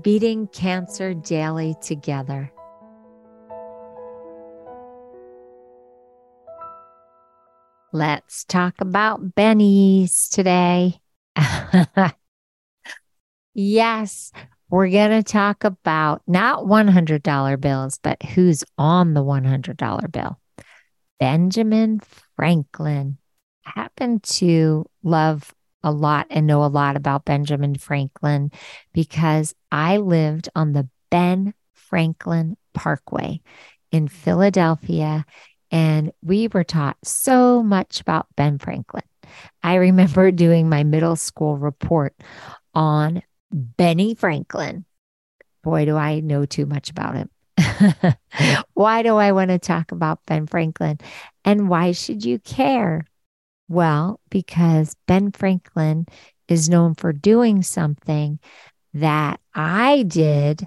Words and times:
beating 0.00 0.46
cancer 0.48 1.14
daily 1.14 1.74
together. 1.80 2.52
Let's 7.92 8.44
talk 8.44 8.74
about 8.80 9.34
bennies 9.34 10.30
today. 10.30 11.00
yes, 13.54 14.32
we're 14.68 14.90
going 14.90 15.10
to 15.10 15.24
talk 15.24 15.64
about 15.64 16.22
not 16.28 16.64
$100 16.64 17.60
bills, 17.60 17.98
but 18.00 18.22
who's 18.22 18.62
on 18.78 19.14
the 19.14 19.24
$100 19.24 20.12
bill. 20.12 20.38
Benjamin 21.18 22.00
Franklin 22.36 23.18
happened 23.64 24.22
to 24.22 24.86
love 25.02 25.52
a 25.82 25.90
lot 25.90 26.26
and 26.30 26.46
know 26.46 26.64
a 26.64 26.66
lot 26.66 26.96
about 26.96 27.24
Benjamin 27.24 27.74
Franklin 27.76 28.50
because 28.92 29.54
I 29.72 29.98
lived 29.98 30.48
on 30.54 30.72
the 30.72 30.88
Ben 31.10 31.54
Franklin 31.74 32.56
Parkway 32.74 33.40
in 33.90 34.08
Philadelphia 34.08 35.24
and 35.70 36.12
we 36.22 36.48
were 36.48 36.64
taught 36.64 36.96
so 37.04 37.62
much 37.62 38.00
about 38.00 38.26
Ben 38.36 38.58
Franklin. 38.58 39.04
I 39.62 39.76
remember 39.76 40.30
doing 40.32 40.68
my 40.68 40.84
middle 40.84 41.16
school 41.16 41.56
report 41.56 42.14
on 42.74 43.22
Benny 43.52 44.14
Franklin. 44.14 44.84
Boy, 45.62 45.84
do 45.84 45.96
I 45.96 46.20
know 46.20 46.46
too 46.46 46.66
much 46.66 46.90
about 46.90 47.14
him. 47.14 47.30
why 48.74 49.02
do 49.02 49.16
I 49.16 49.32
want 49.32 49.50
to 49.50 49.58
talk 49.58 49.92
about 49.92 50.24
Ben 50.26 50.46
Franklin? 50.46 50.98
And 51.44 51.68
why 51.68 51.92
should 51.92 52.24
you 52.24 52.38
care? 52.38 53.04
Well, 53.70 54.18
because 54.30 54.96
Ben 55.06 55.30
Franklin 55.30 56.06
is 56.48 56.68
known 56.68 56.96
for 56.96 57.12
doing 57.12 57.62
something 57.62 58.40
that 58.94 59.38
I 59.54 60.02
did. 60.02 60.66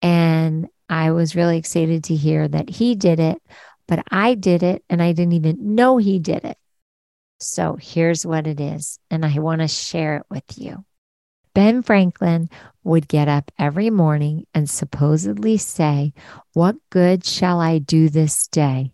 And 0.00 0.66
I 0.88 1.10
was 1.10 1.36
really 1.36 1.58
excited 1.58 2.04
to 2.04 2.14
hear 2.14 2.48
that 2.48 2.70
he 2.70 2.94
did 2.94 3.20
it, 3.20 3.42
but 3.86 4.02
I 4.10 4.32
did 4.32 4.62
it 4.62 4.82
and 4.88 5.02
I 5.02 5.12
didn't 5.12 5.34
even 5.34 5.74
know 5.74 5.98
he 5.98 6.18
did 6.18 6.46
it. 6.46 6.56
So 7.38 7.76
here's 7.78 8.24
what 8.24 8.46
it 8.46 8.60
is. 8.60 8.98
And 9.10 9.26
I 9.26 9.40
want 9.40 9.60
to 9.60 9.68
share 9.68 10.16
it 10.16 10.26
with 10.30 10.56
you. 10.56 10.86
Ben 11.52 11.82
Franklin 11.82 12.48
would 12.82 13.08
get 13.08 13.28
up 13.28 13.50
every 13.58 13.90
morning 13.90 14.46
and 14.54 14.70
supposedly 14.70 15.58
say, 15.58 16.14
What 16.54 16.76
good 16.88 17.26
shall 17.26 17.60
I 17.60 17.78
do 17.78 18.08
this 18.08 18.48
day? 18.48 18.92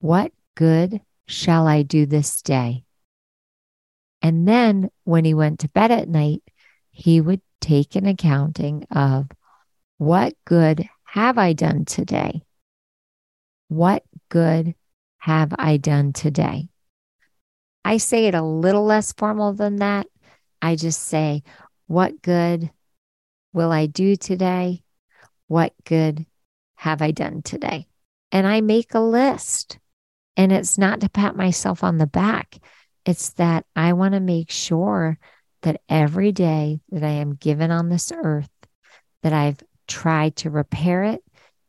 What 0.00 0.32
good 0.54 1.02
shall 1.26 1.66
I 1.66 1.82
do 1.82 2.06
this 2.06 2.42
day? 2.42 2.84
And 4.22 4.46
then 4.46 4.90
when 5.04 5.24
he 5.24 5.34
went 5.34 5.60
to 5.60 5.68
bed 5.68 5.90
at 5.90 6.08
night, 6.08 6.42
he 6.90 7.20
would 7.20 7.42
take 7.60 7.94
an 7.96 8.06
accounting 8.06 8.86
of 8.90 9.28
what 9.98 10.34
good 10.44 10.88
have 11.04 11.38
I 11.38 11.52
done 11.52 11.84
today? 11.84 12.42
What 13.68 14.04
good 14.28 14.74
have 15.18 15.52
I 15.58 15.76
done 15.76 16.12
today? 16.12 16.68
I 17.84 17.98
say 17.98 18.26
it 18.26 18.34
a 18.34 18.42
little 18.42 18.84
less 18.84 19.12
formal 19.12 19.52
than 19.52 19.76
that. 19.76 20.06
I 20.60 20.76
just 20.76 21.02
say, 21.02 21.42
what 21.86 22.20
good 22.22 22.70
will 23.52 23.72
I 23.72 23.86
do 23.86 24.16
today? 24.16 24.82
What 25.48 25.72
good 25.84 26.26
have 26.74 27.00
I 27.00 27.12
done 27.12 27.42
today? 27.42 27.86
And 28.32 28.46
I 28.46 28.60
make 28.60 28.94
a 28.94 29.00
list. 29.00 29.78
And 30.36 30.52
it's 30.52 30.78
not 30.78 31.00
to 31.00 31.08
pat 31.08 31.36
myself 31.36 31.82
on 31.82 31.98
the 31.98 32.06
back, 32.06 32.58
it's 33.04 33.30
that 33.34 33.64
I 33.74 33.92
want 33.92 34.14
to 34.14 34.20
make 34.20 34.50
sure 34.50 35.18
that 35.62 35.80
every 35.88 36.32
day 36.32 36.80
that 36.90 37.02
I 37.02 37.12
am 37.12 37.34
given 37.34 37.70
on 37.70 37.88
this 37.88 38.12
earth, 38.12 38.50
that 39.22 39.32
I've 39.32 39.62
tried 39.86 40.36
to 40.36 40.50
repair 40.50 41.04
it 41.04 41.22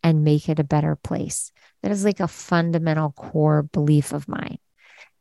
and 0.03 0.23
make 0.23 0.49
it 0.49 0.59
a 0.59 0.63
better 0.63 0.95
place. 0.95 1.51
That 1.83 1.91
is 1.91 2.03
like 2.03 2.19
a 2.19 2.27
fundamental 2.27 3.11
core 3.11 3.63
belief 3.63 4.13
of 4.13 4.27
mine. 4.27 4.57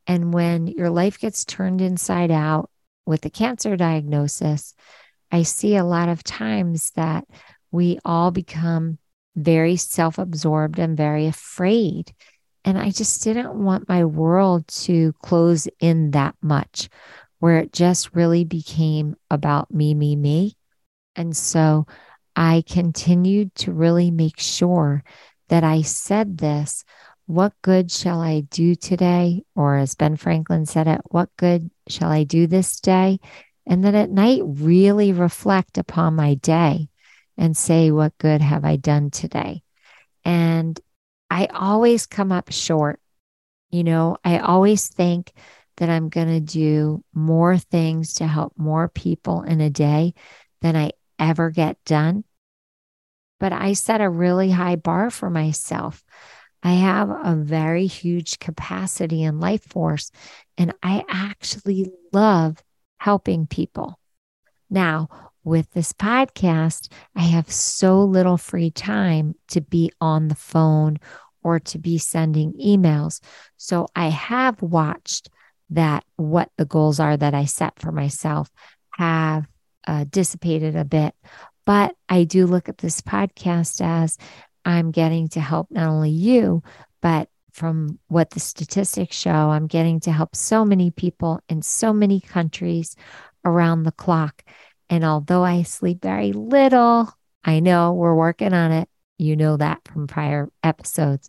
And 0.06 0.32
when 0.32 0.66
your 0.66 0.90
life 0.90 1.18
gets 1.18 1.44
turned 1.44 1.80
inside 1.80 2.30
out 2.30 2.70
with 3.04 3.24
a 3.24 3.30
cancer 3.30 3.76
diagnosis, 3.76 4.74
I 5.30 5.42
see 5.42 5.76
a 5.76 5.84
lot 5.84 6.08
of 6.08 6.22
times 6.22 6.92
that 6.92 7.24
we 7.70 7.98
all 8.04 8.30
become 8.30 8.98
very 9.34 9.76
self 9.76 10.18
absorbed 10.18 10.78
and 10.78 10.96
very 10.96 11.26
afraid 11.26 12.12
and 12.66 12.76
I 12.76 12.90
just 12.90 13.22
didn't 13.22 13.54
want 13.54 13.88
my 13.88 14.04
world 14.04 14.66
to 14.68 15.12
close 15.22 15.68
in 15.78 16.10
that 16.10 16.34
much 16.42 16.88
where 17.38 17.58
it 17.58 17.72
just 17.72 18.14
really 18.14 18.44
became 18.44 19.14
about 19.30 19.72
me, 19.72 19.94
me, 19.94 20.16
me. 20.16 20.56
And 21.14 21.34
so 21.36 21.86
I 22.34 22.64
continued 22.68 23.54
to 23.56 23.72
really 23.72 24.10
make 24.10 24.40
sure 24.40 25.04
that 25.48 25.62
I 25.62 25.82
said 25.82 26.38
this 26.38 26.84
what 27.26 27.52
good 27.62 27.90
shall 27.90 28.20
I 28.20 28.40
do 28.40 28.74
today? 28.76 29.42
Or 29.56 29.76
as 29.76 29.96
Ben 29.96 30.16
Franklin 30.16 30.64
said 30.64 30.86
it, 30.86 31.00
what 31.06 31.28
good 31.36 31.70
shall 31.88 32.10
I 32.10 32.22
do 32.22 32.46
this 32.46 32.80
day? 32.80 33.18
And 33.66 33.82
then 33.82 33.96
at 33.96 34.10
night, 34.10 34.42
really 34.44 35.12
reflect 35.12 35.76
upon 35.76 36.14
my 36.14 36.34
day 36.34 36.88
and 37.36 37.56
say, 37.56 37.90
what 37.90 38.16
good 38.18 38.40
have 38.40 38.64
I 38.64 38.76
done 38.76 39.10
today? 39.10 39.62
And 40.24 40.80
I 41.30 41.46
always 41.46 42.06
come 42.06 42.32
up 42.32 42.52
short. 42.52 43.00
You 43.70 43.84
know, 43.84 44.16
I 44.24 44.38
always 44.38 44.88
think 44.88 45.32
that 45.76 45.90
I'm 45.90 46.08
going 46.08 46.28
to 46.28 46.40
do 46.40 47.02
more 47.12 47.58
things 47.58 48.14
to 48.14 48.26
help 48.26 48.54
more 48.56 48.88
people 48.88 49.42
in 49.42 49.60
a 49.60 49.70
day 49.70 50.14
than 50.62 50.76
I 50.76 50.92
ever 51.18 51.50
get 51.50 51.82
done. 51.84 52.24
But 53.38 53.52
I 53.52 53.74
set 53.74 54.00
a 54.00 54.08
really 54.08 54.50
high 54.50 54.76
bar 54.76 55.10
for 55.10 55.28
myself. 55.28 56.04
I 56.62 56.72
have 56.72 57.10
a 57.10 57.36
very 57.36 57.86
huge 57.86 58.38
capacity 58.38 59.22
and 59.22 59.40
life 59.40 59.64
force, 59.64 60.10
and 60.56 60.72
I 60.82 61.04
actually 61.08 61.92
love 62.12 62.62
helping 62.98 63.46
people. 63.46 64.00
Now, 64.70 65.08
with 65.46 65.70
this 65.70 65.92
podcast, 65.92 66.92
I 67.14 67.22
have 67.22 67.50
so 67.50 68.02
little 68.02 68.36
free 68.36 68.72
time 68.72 69.36
to 69.48 69.60
be 69.60 69.92
on 70.00 70.26
the 70.26 70.34
phone 70.34 70.98
or 71.42 71.60
to 71.60 71.78
be 71.78 71.98
sending 71.98 72.52
emails. 72.54 73.20
So 73.56 73.86
I 73.94 74.08
have 74.08 74.60
watched 74.60 75.30
that 75.70 76.04
what 76.16 76.50
the 76.56 76.64
goals 76.64 76.98
are 76.98 77.16
that 77.16 77.32
I 77.32 77.44
set 77.44 77.78
for 77.78 77.92
myself 77.92 78.50
have 78.90 79.46
uh, 79.86 80.04
dissipated 80.10 80.74
a 80.74 80.84
bit. 80.84 81.14
But 81.64 81.94
I 82.08 82.24
do 82.24 82.46
look 82.46 82.68
at 82.68 82.78
this 82.78 83.00
podcast 83.00 83.80
as 83.80 84.18
I'm 84.64 84.90
getting 84.90 85.28
to 85.28 85.40
help 85.40 85.70
not 85.70 85.88
only 85.88 86.10
you, 86.10 86.64
but 87.00 87.28
from 87.52 88.00
what 88.08 88.30
the 88.30 88.40
statistics 88.40 89.16
show, 89.16 89.30
I'm 89.30 89.68
getting 89.68 90.00
to 90.00 90.12
help 90.12 90.34
so 90.34 90.64
many 90.64 90.90
people 90.90 91.40
in 91.48 91.62
so 91.62 91.92
many 91.92 92.20
countries 92.20 92.96
around 93.44 93.84
the 93.84 93.92
clock. 93.92 94.42
And 94.88 95.04
although 95.04 95.44
I 95.44 95.62
sleep 95.62 96.02
very 96.02 96.32
little, 96.32 97.12
I 97.44 97.60
know 97.60 97.92
we're 97.92 98.14
working 98.14 98.52
on 98.52 98.72
it. 98.72 98.88
You 99.18 99.36
know 99.36 99.56
that 99.56 99.86
from 99.88 100.06
prior 100.06 100.48
episodes. 100.62 101.28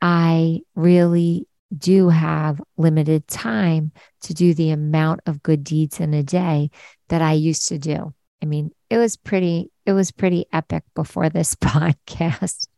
I 0.00 0.60
really 0.74 1.48
do 1.76 2.08
have 2.08 2.60
limited 2.76 3.26
time 3.26 3.92
to 4.22 4.34
do 4.34 4.54
the 4.54 4.70
amount 4.70 5.20
of 5.26 5.42
good 5.42 5.64
deeds 5.64 6.00
in 6.00 6.14
a 6.14 6.22
day 6.22 6.70
that 7.08 7.22
I 7.22 7.32
used 7.32 7.68
to 7.68 7.78
do. 7.78 8.14
I 8.42 8.46
mean, 8.46 8.70
it 8.90 8.98
was 8.98 9.16
pretty 9.16 9.70
it 9.84 9.92
was 9.92 10.12
pretty 10.12 10.46
epic 10.52 10.84
before 10.94 11.28
this 11.28 11.54
podcast. 11.56 12.68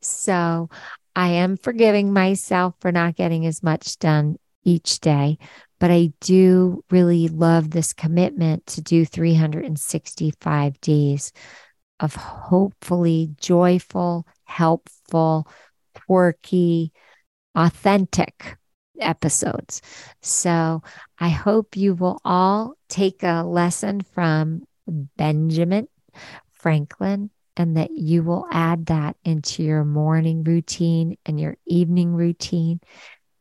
so, 0.00 0.68
I 1.14 1.28
am 1.30 1.56
forgiving 1.56 2.12
myself 2.12 2.74
for 2.80 2.92
not 2.92 3.16
getting 3.16 3.46
as 3.46 3.62
much 3.62 3.98
done 3.98 4.36
each 4.64 5.00
day, 5.00 5.38
but 5.78 5.90
I 5.90 6.12
do 6.20 6.82
really 6.90 7.28
love 7.28 7.70
this 7.70 7.92
commitment 7.92 8.66
to 8.66 8.82
do 8.82 9.04
365 9.04 10.80
days 10.80 11.32
of 12.00 12.14
hopefully 12.14 13.30
joyful, 13.40 14.26
helpful, 14.44 15.48
quirky, 15.94 16.92
authentic 17.54 18.56
episodes. 19.00 19.82
So 20.22 20.82
I 21.18 21.28
hope 21.28 21.76
you 21.76 21.94
will 21.94 22.20
all 22.24 22.74
take 22.88 23.22
a 23.22 23.42
lesson 23.42 24.00
from 24.00 24.62
Benjamin 25.16 25.88
Franklin 26.52 27.30
and 27.56 27.76
that 27.76 27.90
you 27.90 28.22
will 28.22 28.46
add 28.52 28.86
that 28.86 29.16
into 29.24 29.62
your 29.64 29.84
morning 29.84 30.44
routine 30.44 31.16
and 31.26 31.40
your 31.40 31.56
evening 31.66 32.14
routine. 32.14 32.80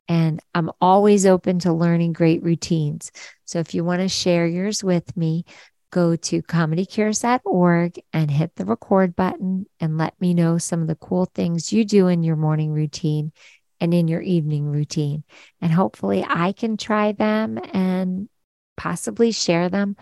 And 0.07 0.41
I'm 0.55 0.71
always 0.79 1.25
open 1.25 1.59
to 1.59 1.73
learning 1.73 2.13
great 2.13 2.43
routines. 2.43 3.11
So 3.45 3.59
if 3.59 3.73
you 3.73 3.83
want 3.83 4.01
to 4.01 4.07
share 4.07 4.47
yours 4.47 4.83
with 4.83 5.15
me, 5.17 5.45
go 5.91 6.15
to 6.15 6.41
comedycures.org 6.41 8.01
and 8.13 8.31
hit 8.31 8.55
the 8.55 8.65
record 8.65 9.15
button 9.15 9.65
and 9.79 9.97
let 9.97 10.19
me 10.19 10.33
know 10.33 10.57
some 10.57 10.81
of 10.81 10.87
the 10.87 10.95
cool 10.95 11.25
things 11.25 11.71
you 11.71 11.85
do 11.85 12.07
in 12.07 12.23
your 12.23 12.35
morning 12.35 12.71
routine 12.71 13.31
and 13.79 13.93
in 13.93 14.07
your 14.07 14.21
evening 14.21 14.65
routine. 14.65 15.23
And 15.61 15.71
hopefully 15.71 16.25
I 16.27 16.51
can 16.51 16.77
try 16.77 17.11
them 17.11 17.59
and 17.73 18.27
possibly 18.75 19.31
share 19.31 19.69
them 19.69 19.95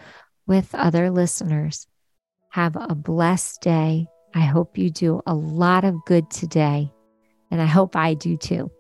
with 0.48 0.74
other 0.75 1.10
listeners. 1.10 1.88
Have 2.51 2.75
a 2.75 2.96
blessed 2.96 3.62
day. 3.62 4.08
I 4.34 4.42
hope 4.42 4.78
you 4.78 4.90
do 4.90 5.22
a 5.25 5.34
lot 5.34 5.84
of 5.84 6.06
good 6.06 6.30
today. 6.30 6.92
And 7.51 7.62
I 7.62 7.66
hope 7.66 7.96
I 7.96 8.13
do 8.13 8.38
too. 8.38 8.72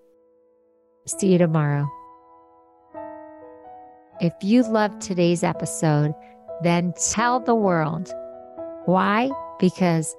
See 1.07 1.33
you 1.33 1.37
tomorrow. 1.37 1.87
If 4.19 4.33
you 4.41 4.63
loved 4.63 5.01
today's 5.01 5.43
episode, 5.43 6.15
then 6.63 6.93
tell 7.11 7.39
the 7.39 7.53
world. 7.53 8.11
Why? 8.85 9.29
Because 9.59 10.15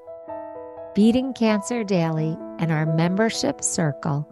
Beating 0.94 1.32
Cancer 1.32 1.82
Daily 1.82 2.36
and 2.60 2.70
our 2.70 2.86
membership 2.86 3.64
circle 3.64 4.28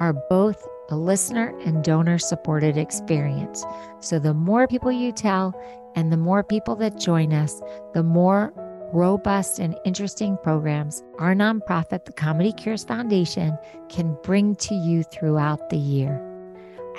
are 0.00 0.14
both 0.28 0.66
a 0.90 0.96
listener 0.96 1.56
and 1.60 1.84
donor 1.84 2.18
supported 2.18 2.76
experience. 2.76 3.64
So 4.00 4.18
the 4.18 4.34
more 4.34 4.66
people 4.66 4.90
you 4.90 5.12
tell 5.12 5.54
and 5.94 6.10
the 6.10 6.16
more 6.16 6.42
people 6.42 6.74
that 6.76 6.98
join 6.98 7.32
us, 7.32 7.62
the 7.94 8.02
more 8.02 8.52
robust 8.92 9.58
and 9.58 9.78
interesting 9.84 10.36
programs 10.42 11.02
our 11.18 11.34
nonprofit, 11.34 12.04
the 12.04 12.12
Comedy 12.12 12.52
Cures 12.52 12.84
Foundation, 12.84 13.56
can 13.88 14.16
bring 14.22 14.54
to 14.56 14.74
you 14.74 15.02
throughout 15.02 15.70
the 15.70 15.76
year. 15.76 16.20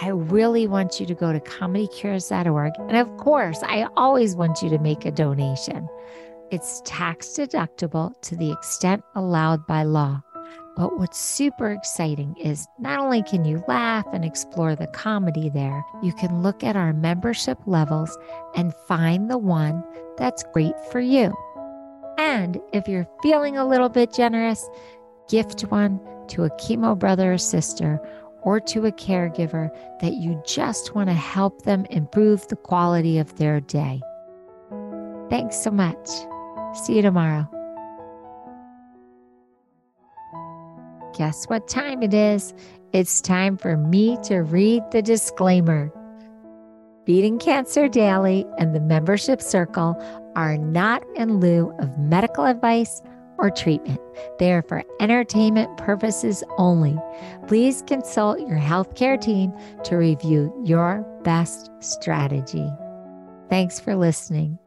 I 0.02 0.10
really 0.10 0.68
want 0.68 1.00
you 1.00 1.06
to 1.06 1.14
go 1.14 1.32
to 1.32 1.40
comedycures.org. 1.40 2.74
And 2.80 2.98
of 2.98 3.18
course, 3.18 3.60
I 3.64 3.88
always 3.96 4.36
want 4.36 4.62
you 4.62 4.70
to 4.70 4.80
make 4.80 5.06
a 5.06 5.12
donation. 5.12 5.88
It's 6.52 6.82
tax 6.86 7.28
deductible 7.28 8.20
to 8.22 8.36
the 8.36 8.52
extent 8.52 9.04
allowed 9.16 9.66
by 9.68 9.84
law. 9.84 10.22
But 10.76 10.98
what's 10.98 11.20
super 11.20 11.72
exciting 11.72 12.36
is 12.38 12.68
not 12.80 13.00
only 13.00 13.22
can 13.22 13.46
you 13.46 13.64
laugh 13.68 14.06
and 14.12 14.26
explore 14.26 14.76
the 14.76 14.88
comedy 14.88 15.50
there, 15.50 15.86
you 16.02 16.14
can 16.14 16.42
look 16.42 16.64
at 16.64 16.76
our 16.76 16.94
membership 16.94 17.60
levels 17.68 18.18
and 18.56 18.74
find 18.88 19.30
the 19.30 19.38
one 19.38 19.84
that's 20.18 20.44
great 20.52 20.74
for 20.92 21.00
you. 21.00 21.32
And 22.18 22.60
if 22.72 22.88
you're 22.88 23.08
feeling 23.22 23.58
a 23.58 23.68
little 23.68 23.90
bit 23.90 24.14
generous, 24.14 24.70
gift 25.30 25.62
one 25.64 26.00
to 26.30 26.44
a 26.44 26.50
chemo 26.52 26.98
brother 26.98 27.34
or 27.34 27.38
sister 27.38 28.00
or 28.42 28.60
to 28.60 28.86
a 28.86 28.92
caregiver 28.92 29.70
that 30.02 30.14
you 30.14 30.42
just 30.46 30.96
want 30.96 31.10
to 31.10 31.14
help 31.14 31.64
them 31.64 31.86
improve 31.90 32.48
the 32.48 32.56
quality 32.56 33.18
of 33.18 33.38
their 33.38 33.60
day. 33.62 34.02
Thanks 35.30 35.58
so 35.58 35.72
much. 35.72 36.10
See 36.74 36.98
you 36.98 37.02
tomorrow. 37.02 37.50
Guess 41.18 41.46
what 41.46 41.68
time 41.68 42.04
it 42.04 42.14
is? 42.14 42.54
It's 42.92 43.22
time 43.22 43.58
for 43.58 43.78
me 43.78 44.18
to 44.24 44.40
read 44.40 44.84
the 44.92 45.02
disclaimer. 45.02 45.92
Beating 47.06 47.38
Cancer 47.38 47.90
Daily 47.90 48.46
and 48.58 48.74
the 48.74 48.80
membership 48.80 49.42
circle 49.42 50.02
are 50.38 50.58
not 50.58 51.04
in 51.18 51.42
lieu 51.42 51.76
of 51.80 51.98
medical 51.98 52.46
advice 52.46 53.02
or 53.38 53.50
treatment. 53.50 54.00
They 54.40 54.54
are 54.54 54.62
for 54.62 54.84
entertainment 55.02 55.76
purposes 55.78 56.46
only. 56.58 56.98
Please 57.48 57.84
consult 57.88 58.40
your 58.40 58.58
healthcare 58.58 59.20
team 59.20 59.52
to 59.84 59.98
review 59.98 60.54
your 60.64 61.02
best 61.24 61.70
strategy. 61.82 62.72
Thanks 63.50 63.82
for 63.82 63.96
listening. 63.98 64.58